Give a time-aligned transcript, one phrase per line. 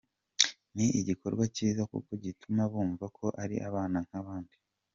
[0.75, 4.55] Ni igikorwa cyiza kuko gituma bumva ko ari abana nk’abandi.